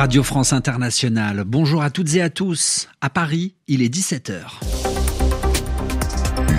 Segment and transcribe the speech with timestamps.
[0.00, 1.44] Radio France Internationale.
[1.46, 2.88] Bonjour à toutes et à tous.
[3.02, 4.40] À Paris, il est 17h.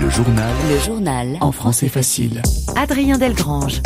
[0.00, 0.54] Le journal.
[0.70, 1.38] Le journal.
[1.40, 2.40] En français facile.
[2.76, 3.82] Adrien Delgrange.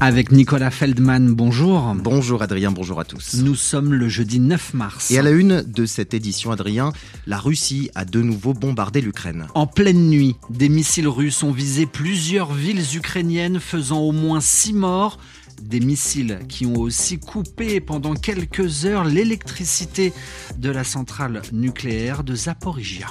[0.00, 1.94] Avec Nicolas Feldman, bonjour.
[1.94, 3.34] Bonjour Adrien, bonjour à tous.
[3.34, 5.12] Nous sommes le jeudi 9 mars.
[5.12, 6.92] Et à la une de cette édition, Adrien,
[7.28, 9.46] la Russie a de nouveau bombardé l'Ukraine.
[9.54, 14.72] En pleine nuit, des missiles russes ont visé plusieurs villes ukrainiennes, faisant au moins six
[14.72, 15.18] morts
[15.62, 20.12] des missiles qui ont aussi coupé pendant quelques heures l'électricité
[20.56, 23.06] de la centrale nucléaire de Zaporizhia.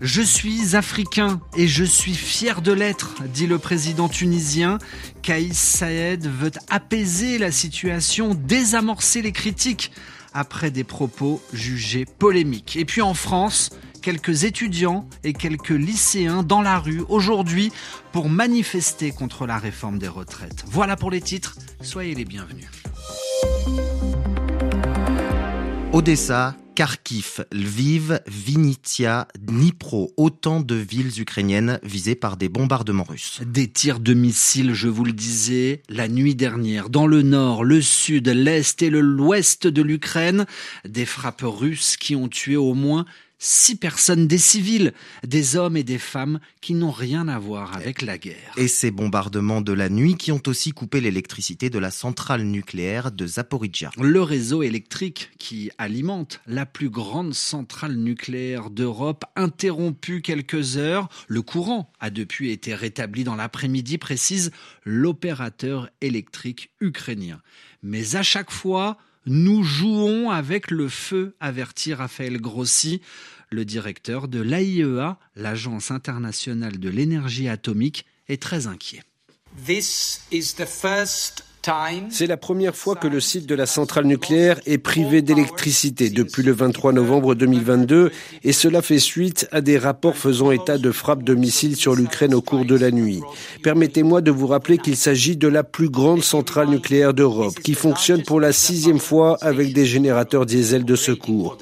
[0.00, 4.78] Je suis africain et je suis fier de l'être, dit le président tunisien.
[5.22, 9.90] Kaïs Saïed veut apaiser la situation, désamorcer les critiques
[10.32, 12.76] après des propos jugés polémiques.
[12.76, 13.70] Et puis en France,
[14.08, 17.70] quelques étudiants et quelques lycéens dans la rue aujourd'hui
[18.10, 20.64] pour manifester contre la réforme des retraites.
[20.66, 22.68] Voilà pour les titres, soyez les bienvenus.
[25.92, 33.40] Odessa, Kharkiv, Lviv, Vinnytsia, Dnipro, autant de villes ukrainiennes visées par des bombardements russes.
[33.44, 37.82] Des tirs de missiles, je vous le disais, la nuit dernière, dans le nord, le
[37.82, 40.46] sud, l'est et l'ouest de l'Ukraine,
[40.86, 43.04] des frappes russes qui ont tué au moins
[43.38, 44.92] six personnes, des civils,
[45.26, 48.52] des hommes et des femmes qui n'ont rien à voir avec la guerre.
[48.56, 53.12] Et ces bombardements de la nuit qui ont aussi coupé l'électricité de la centrale nucléaire
[53.12, 53.90] de Zaporizhia.
[54.00, 61.08] Le réseau électrique qui alimente la plus grande centrale nucléaire d'Europe interrompu quelques heures.
[61.28, 64.50] Le courant a depuis été rétabli dans l'après-midi, précise
[64.84, 67.40] l'opérateur électrique ukrainien.
[67.82, 68.98] Mais à chaque fois,
[69.28, 73.00] nous jouons avec le feu, avertit Raphaël Grossi,
[73.50, 79.02] le directeur de l'AIEA, l'Agence internationale de l'énergie atomique, est très inquiet.
[82.10, 86.42] C'est la première fois que le site de la centrale nucléaire est privé d'électricité depuis
[86.42, 88.10] le 23 novembre 2022
[88.44, 92.34] et cela fait suite à des rapports faisant état de frappes de missiles sur l'Ukraine
[92.34, 93.20] au cours de la nuit.
[93.62, 98.22] Permettez-moi de vous rappeler qu'il s'agit de la plus grande centrale nucléaire d'Europe qui fonctionne
[98.22, 101.58] pour la sixième fois avec des générateurs diesel de secours.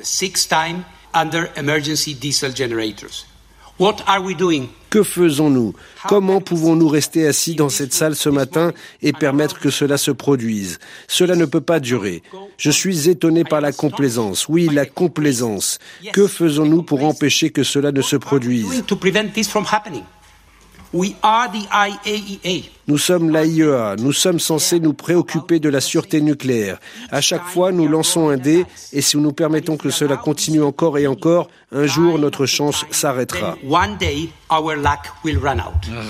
[4.88, 5.74] Que faisons-nous?
[6.08, 8.72] Comment pouvons-nous rester assis dans cette salle ce matin
[9.02, 10.78] et permettre que cela se produise?
[11.08, 12.22] Cela ne peut pas durer.
[12.56, 14.48] Je suis étonné par la complaisance.
[14.48, 15.78] Oui, la complaisance.
[16.12, 18.82] Que faisons-nous pour empêcher que cela ne se produise?
[22.88, 23.96] Nous sommes l'AIEA.
[23.98, 26.78] Nous sommes censés nous préoccuper de la sûreté nucléaire.
[27.10, 30.98] À chaque fois, nous lançons un dé et si nous permettons que cela continue encore
[30.98, 33.58] et encore, un jour notre chance s'arrêtera.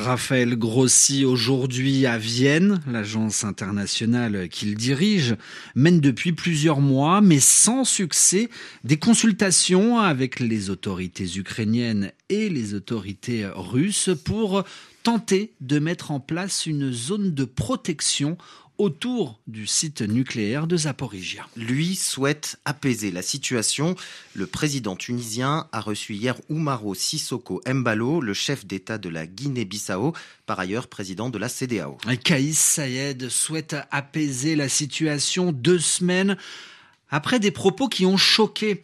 [0.05, 5.37] Raphaël Grossi, aujourd'hui à Vienne, l'agence internationale qu'il dirige,
[5.75, 8.51] mène depuis plusieurs mois, mais sans succès,
[8.85, 14.65] des consultations avec les autorités ukrainiennes et les autorités russes pour
[15.07, 18.37] tenter de mettre en place une zone de protection
[18.77, 21.47] autour du site nucléaire de Zaporizhia.
[21.55, 23.95] Lui souhaite apaiser la situation.
[24.35, 30.13] Le président tunisien a reçu hier Oumaro Sissoko Mbalo, le chef d'État de la Guinée-Bissau,
[30.45, 31.99] par ailleurs président de la CDAO.
[32.25, 36.37] Kaïs Saïed souhaite apaiser la situation deux semaines
[37.11, 38.83] après des propos qui ont choqué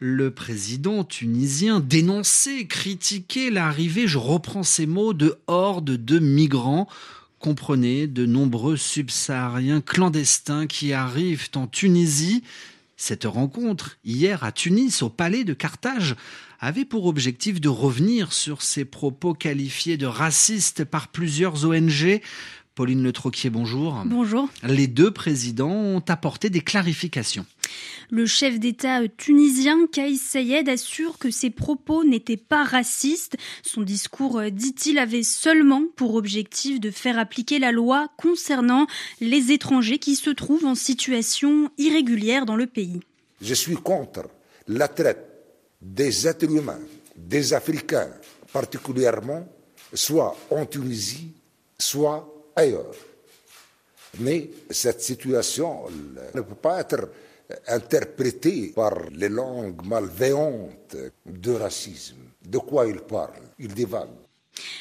[0.00, 6.88] le président tunisien dénonçait, critiquait l'arrivée, je reprends ces mots, de hordes de migrants
[7.40, 12.44] comprenez de nombreux subsahariens clandestins qui arrivent en Tunisie.
[12.96, 16.16] Cette rencontre, hier à Tunis, au palais de Carthage,
[16.60, 22.20] avait pour objectif de revenir sur ces propos qualifiés de racistes par plusieurs ONG.
[22.80, 24.00] Pauline Le Troquier, bonjour.
[24.06, 24.48] Bonjour.
[24.62, 27.44] Les deux présidents ont apporté des clarifications.
[28.08, 33.36] Le chef d'État tunisien Kais Sayed assure que ses propos n'étaient pas racistes.
[33.62, 38.86] Son discours, euh, dit-il, avait seulement pour objectif de faire appliquer la loi concernant
[39.20, 43.00] les étrangers qui se trouvent en situation irrégulière dans le pays.
[43.42, 44.22] Je suis contre
[44.68, 45.28] la traite
[45.82, 46.80] des êtres humains,
[47.14, 48.08] des Africains
[48.54, 49.46] particulièrement,
[49.92, 51.34] soit en Tunisie,
[51.78, 52.94] soit ailleurs.
[54.18, 55.84] Mais cette situation
[56.34, 57.10] ne peut pas être
[57.68, 62.16] interprété par les langues malveillantes de racisme.
[62.42, 63.42] De quoi il parle?
[63.58, 64.08] Il divague.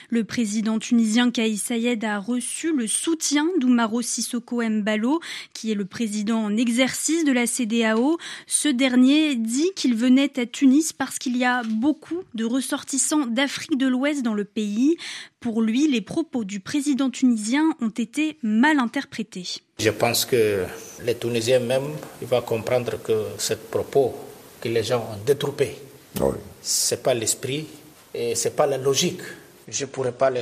[0.09, 5.19] Le président tunisien Kais Sayed a reçu le soutien d'Oumaro Sissoko Mbalo,
[5.53, 8.17] qui est le président en exercice de la CDAO.
[8.47, 13.77] Ce dernier dit qu'il venait à Tunis parce qu'il y a beaucoup de ressortissants d'Afrique
[13.77, 14.97] de l'Ouest dans le pays.
[15.39, 19.61] Pour lui, les propos du président tunisien ont été mal interprétés.
[19.79, 20.65] Je pense que
[21.05, 21.87] les Tunisiens même,
[22.21, 24.15] ils vont comprendre que ce propos
[24.59, 25.77] que les gens ont détroupé,
[26.15, 26.23] ce
[26.61, 27.65] c'est pas l'esprit
[28.13, 29.21] et c'est pas la logique
[29.71, 30.41] je ne pourrais pas le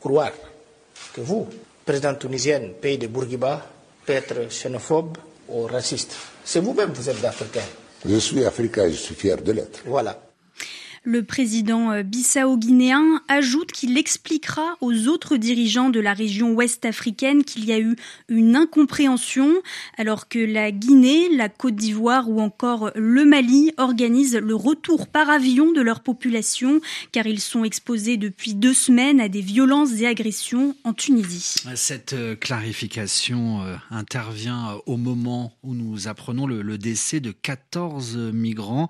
[0.00, 0.32] croire
[1.12, 1.46] que vous,
[1.84, 3.64] président tunisien, pays de Bourguiba,
[4.04, 5.18] peut être xénophobe
[5.48, 6.14] ou raciste.
[6.44, 7.64] C'est vous-même, vous êtes africain.
[8.06, 9.80] Je suis africain, je suis fier de l'être.
[9.86, 10.27] Voilà.
[11.04, 17.44] Le président euh, bissau-guinéen ajoute qu'il expliquera aux autres dirigeants de la région ouest africaine
[17.44, 17.96] qu'il y a eu
[18.28, 19.54] une incompréhension
[19.96, 25.30] alors que la Guinée, la Côte d'Ivoire ou encore le Mali organisent le retour par
[25.30, 26.80] avion de leur population
[27.12, 31.56] car ils sont exposés depuis deux semaines à des violences et agressions en Tunisie.
[31.74, 38.88] Cette euh, clarification euh, intervient au moment où nous apprenons le décès de 14 migrants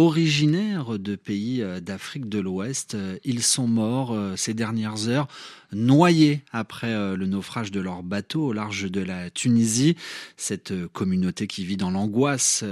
[0.00, 2.94] originaires de pays euh, d'Afrique de l'Ouest.
[2.94, 5.28] Euh, ils sont morts euh, ces dernières heures
[5.72, 9.94] noyés après le naufrage de leur bateau au large de la Tunisie.
[10.36, 12.64] Cette communauté qui vit dans l'angoisse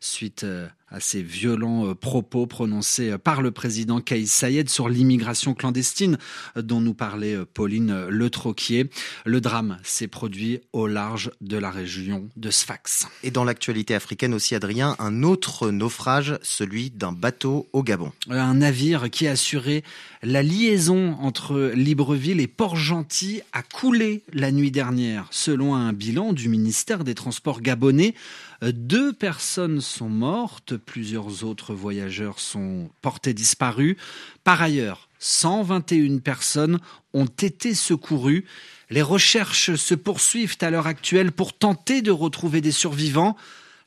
[0.00, 0.44] suite
[0.90, 6.18] à ces violents euh, propos prononcés euh, par le président Kais Sayed sur l'immigration clandestine
[6.56, 8.90] euh, dont nous parlait Pauline Le Troquier.
[9.24, 13.06] Le drame s'est produit au large de la région de Sfax.
[13.22, 18.12] Et dans l'actualité africaine aussi, Adrien, un autre naufrage, celui d'un bateau au Gabon.
[18.28, 19.82] Un navire qui assurait
[20.22, 25.26] la liaison entre Libreville et Port-Gentil a coulé la nuit dernière.
[25.30, 28.14] Selon un bilan du ministère des Transports gabonais,
[28.62, 33.96] deux personnes sont mortes, plusieurs autres voyageurs sont portés disparus.
[34.44, 36.78] Par ailleurs, 121 personnes
[37.14, 38.44] ont été secourues.
[38.90, 43.36] Les recherches se poursuivent à l'heure actuelle pour tenter de retrouver des survivants.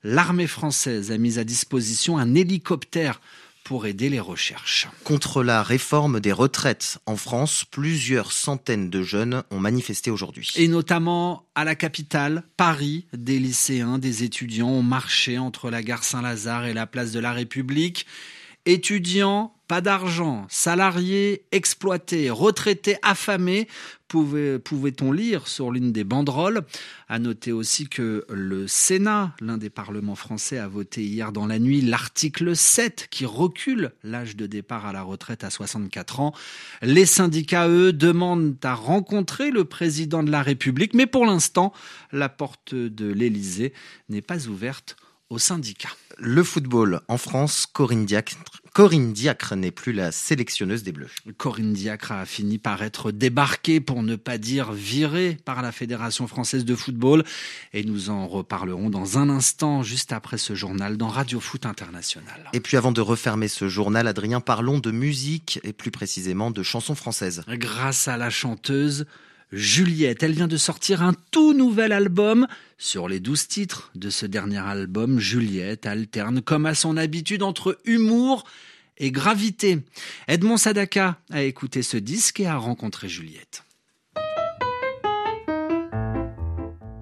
[0.04, 3.22] L'armée française a mis à disposition un hélicoptère
[3.64, 4.88] pour aider les recherches.
[5.04, 10.52] Contre la réforme des retraites en France, plusieurs centaines de jeunes ont manifesté aujourd'hui.
[10.56, 16.04] Et notamment à la capitale, Paris, des lycéens, des étudiants ont marché entre la gare
[16.04, 18.06] Saint-Lazare et la place de la République.
[18.66, 23.68] Étudiants, pas d'argent, salariés exploités, retraités affamés,
[24.08, 26.62] pouvait-on lire sur l'une des banderoles.
[27.10, 31.58] À noter aussi que le Sénat, l'un des parlements français, a voté hier dans la
[31.58, 36.36] nuit l'article 7 qui recule l'âge de départ à la retraite à 64 ans.
[36.84, 41.74] Les syndicats, eux, demandent à rencontrer le président de la République, mais pour l'instant,
[42.12, 43.74] la porte de l'Élysée
[44.08, 44.98] n'est pas ouverte
[45.32, 45.96] aux syndicats.
[46.20, 48.38] Le football en France, Corinne Diacre,
[48.74, 51.12] Corinne Diacre n'est plus la sélectionneuse des Bleus.
[51.38, 56.28] Corinne Diacre a fini par être débarquée, pour ne pas dire virée, par la Fédération
[56.28, 57.24] française de football.
[57.74, 62.50] Et nous en reparlerons dans un instant, juste après ce journal, dans Radio Foot International.
[62.54, 66.64] Et puis avant de refermer ce journal, Adrien, parlons de musique et plus précisément de
[66.64, 67.44] chansons françaises.
[67.48, 69.06] Grâce à la chanteuse
[69.54, 70.24] Juliette.
[70.24, 72.48] Elle vient de sortir un tout nouvel album.
[72.80, 77.78] Sur les douze titres de ce dernier album, Juliette alterne comme à son habitude entre
[77.86, 78.46] humour
[78.98, 79.80] et gravité.
[80.28, 83.64] Edmond Sadaka a écouté ce disque et a rencontré Juliette.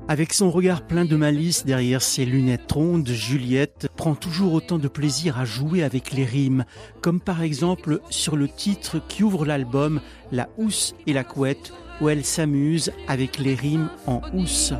[0.09, 4.89] Avec son regard plein de malice derrière ses lunettes rondes, Juliette prend toujours autant de
[4.89, 6.65] plaisir à jouer avec les rimes,
[6.99, 10.01] comme par exemple sur le titre qui ouvre l'album
[10.33, 14.73] La housse et la couette, où elle s'amuse avec les rimes en housse.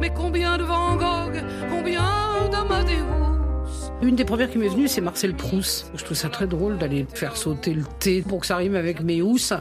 [0.00, 3.25] Mais combien de Van Gogh, combien d'Amadeus
[4.02, 5.90] une des premières qui m'est venue, c'est Marcel Proust.
[5.94, 9.00] Je trouve ça très drôle d'aller faire sauter le thé pour que ça rime avec
[9.00, 9.54] mes housses.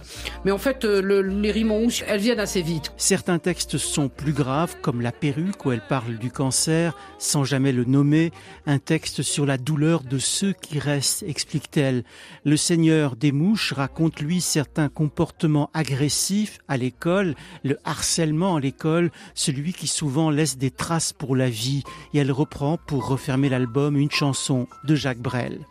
[0.43, 2.91] Mais en fait, euh, les rimes en housse, elles viennent assez vite.
[2.97, 7.71] Certains textes sont plus graves, comme La perruque, où elle parle du cancer, sans jamais
[7.71, 8.31] le nommer.
[8.65, 12.03] Un texte sur la douleur de ceux qui restent, explique-t-elle.
[12.43, 19.11] Le Seigneur des mouches raconte, lui, certains comportements agressifs à l'école, le harcèlement à l'école,
[19.33, 21.83] celui qui souvent laisse des traces pour la vie.
[22.13, 25.67] Et elle reprend, pour refermer l'album, une chanson chanson de Jacques Brel.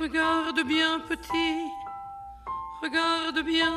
[0.00, 1.52] Regarde bien petit,
[2.82, 3.74] regarde bien.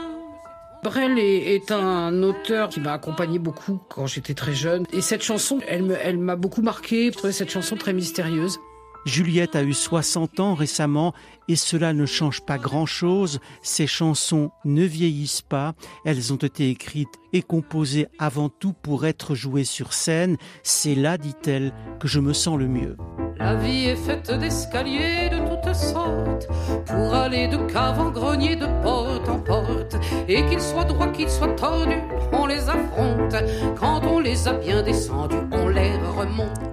[0.81, 4.85] Brel est, un auteur qui m'a accompagné beaucoup quand j'étais très jeune.
[4.93, 7.07] Et cette chanson, elle, elle m'a beaucoup marqué.
[7.07, 8.59] Je trouvais cette chanson très mystérieuse.
[9.05, 11.13] Juliette a eu 60 ans récemment
[11.47, 13.39] et cela ne change pas grand-chose.
[13.61, 15.73] Ses chansons ne vieillissent pas.
[16.05, 20.37] Elles ont été écrites et composées avant tout pour être jouées sur scène.
[20.61, 22.95] C'est là, dit-elle, que je me sens le mieux.
[23.37, 26.47] La vie est faite d'escaliers de toutes sortes
[26.85, 29.95] pour aller de cave en grenier, de porte en porte.
[30.27, 33.35] Et qu'ils soient droits, qu'ils soient tordus, on les affronte.
[33.77, 35.92] Quand on les a bien descendus, on les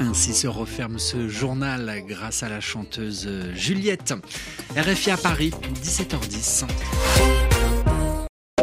[0.01, 4.15] ainsi se referme ce journal grâce à la chanteuse Juliette.
[4.77, 5.53] RFI à Paris,
[5.83, 6.67] 17h10.